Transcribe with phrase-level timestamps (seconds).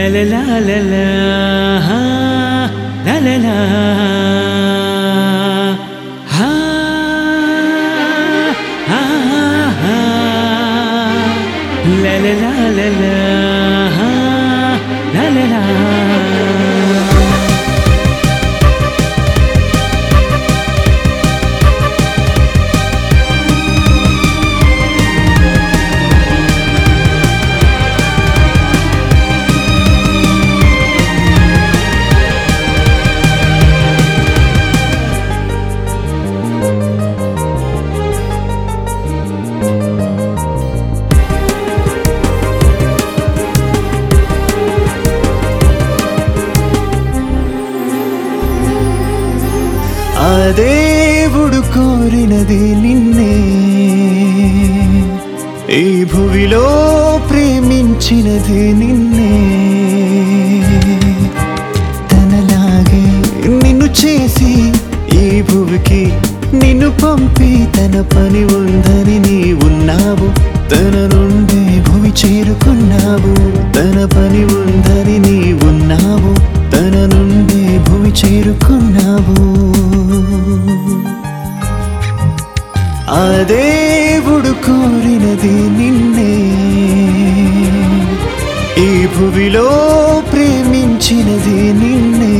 [0.00, 1.59] La la la la la
[51.50, 53.34] దేవుడు కోరినది నిన్నే.
[55.76, 56.66] ఈ భువిలో
[57.30, 59.32] ప్రేమించినది నిన్నే.
[62.12, 63.04] తనలాగే
[63.62, 64.72] నిన్ను చేసి
[65.18, 66.12] ఈ భువికి
[66.54, 70.28] నిన్ను పంపి తన పని ఉందని నీ ఉన్నావు.
[70.70, 73.34] తన నుండి భూమి చేరుకున్నావు.
[73.74, 76.34] తన పని ఉందని నీ ఉన్నావు.
[76.72, 79.59] తన నుండి భూమి చేరుకున్నావు.
[83.12, 86.34] ఆ దేవుడు కోరినది నిన్నే
[88.84, 89.68] ఈ భువిలో
[90.30, 92.36] ప్రేమించినది నిన్నే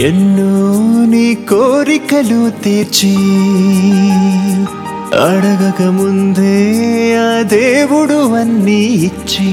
[0.00, 0.55] ఎన్నో నీ
[1.48, 3.16] కోరికలు తీర్చి
[5.14, 6.54] అడగక ముందే
[7.16, 9.50] ఆ దేవుడు అన్నీ ఇచ్చి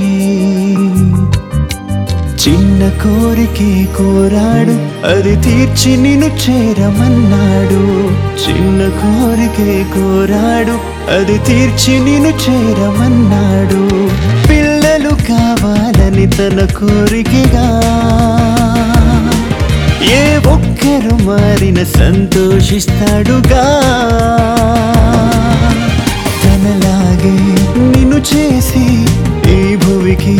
[2.43, 4.75] చిన్న కోరికే కోరాడు
[5.07, 7.81] అది తీర్చి నిన్ను చేరమన్నాడు.
[8.43, 10.75] చిన్న కోరికే కోరాడు
[11.11, 13.81] అది తీర్చి నిన్ను చేరమన్నాడు.
[14.49, 17.67] పిల్లలు కావాలని తన కోరికగా
[20.13, 20.37] ఏ
[20.83, 23.61] ఒక్కరు మారిన సంతోషిస్తాడుగా.
[26.41, 27.33] తనలాగే
[27.91, 28.83] నిన్ను చేసి
[29.53, 30.35] ఈ భువికి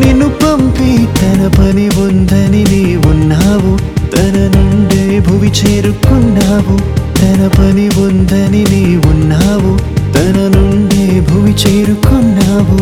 [0.00, 3.72] నిన్ను పంపి తన పని ఉందని నీ ఉన్నావు
[4.14, 6.76] తన నుండే భువి చేరుకున్నావు.
[7.20, 9.74] తన పని ఉందని నీ ఉన్నావు
[10.16, 12.80] తన నుండే భువి చేరుకున్నావు.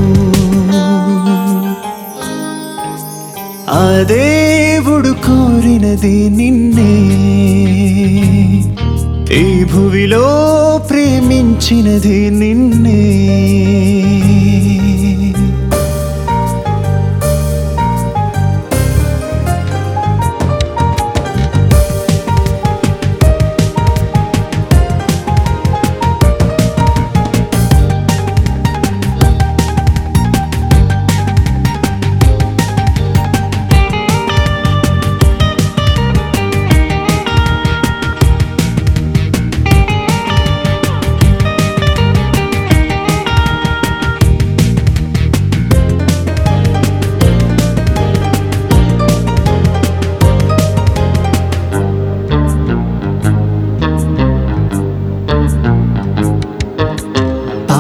[3.81, 4.25] అదే
[5.81, 6.93] కోరినది నిన్నే.
[9.37, 10.27] ఈ భువిలో
[10.91, 13.03] ప్రేమించినది నిన్నే.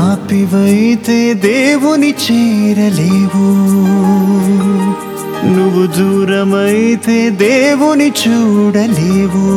[0.00, 3.47] పాపివైతే దేవుని చేరలేవు.
[5.47, 9.49] నువ్వు దూరమైతే దేవుని చూడలేవు.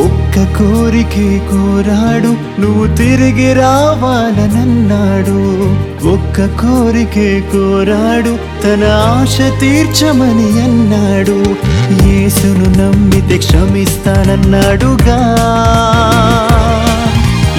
[0.00, 5.40] ఒక్క కోరికే కోరాడు నువ్వు తిరిగి రావాలనన్నాడు.
[6.08, 11.38] ఒక్క కోరికే కోరాడు తన ఆశ తీర్చమని అన్నాడు.
[12.08, 15.20] యేసును నమ్మితే క్షమిస్తానన్నాడుగా.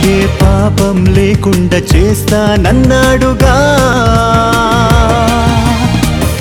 [0.05, 0.25] ఏ
[0.79, 3.55] పాపం లేకుండా చేస్తానన్నాడుగా.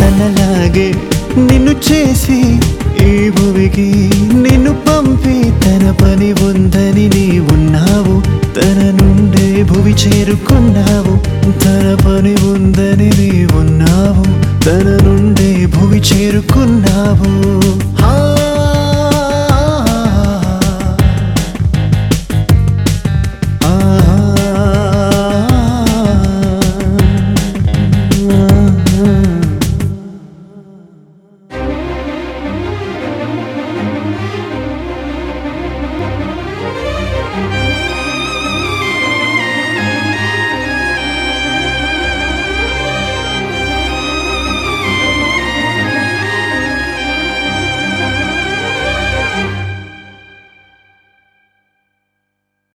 [0.01, 0.95] తనలాగే
[1.37, 2.61] నిన్ను చేసి
[3.01, 8.17] ఏ భువికి నిన్ను పంపి తన పని ఉందని నీ ఉన్నావు.
[8.55, 11.15] తన నుండే భువి చేరుకున్నావు.
[11.65, 14.25] తన పని ఉందని నీ ఉన్నావు.
[14.65, 17.88] తన నుండే భువి చేరుకున్నావు.